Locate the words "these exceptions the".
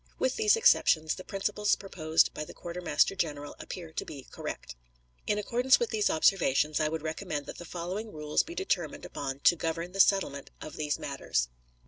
0.35-1.23